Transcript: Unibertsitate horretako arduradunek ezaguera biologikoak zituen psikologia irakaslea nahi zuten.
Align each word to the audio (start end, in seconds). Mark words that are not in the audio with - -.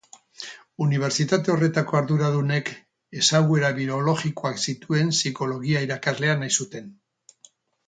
Unibertsitate 0.85 1.51
horretako 1.55 1.99
arduradunek 1.99 2.71
ezaguera 3.21 3.71
biologikoak 3.81 4.65
zituen 4.71 5.15
psikologia 5.19 5.85
irakaslea 5.89 6.37
nahi 6.43 6.61
zuten. 6.63 6.91